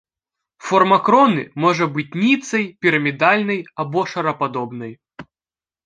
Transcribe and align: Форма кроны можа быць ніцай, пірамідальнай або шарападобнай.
Форма 0.67 0.97
кроны 1.09 1.43
можа 1.67 1.85
быць 1.99 2.07
ніцай, 2.23 2.63
пірамідальнай 2.87 3.65
або 3.85 3.99
шарападобнай. 4.15 4.91